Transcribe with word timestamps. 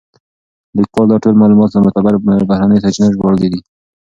لیکوال 0.77 1.07
دا 1.09 1.17
ټول 1.23 1.33
معلومات 1.41 1.69
له 1.73 1.79
معتبرو 1.85 2.23
بهرنیو 2.49 2.83
سرچینو 2.83 3.13
ژباړلي 3.15 3.47
دي. 3.53 3.61